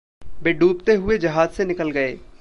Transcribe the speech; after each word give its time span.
वे 0.43 0.53
डूबते 0.53 0.93
हुए 0.95 1.17
जहाज़ 1.17 1.49
से 1.49 1.65
निकल 1.65 1.91
गए। 1.91 2.17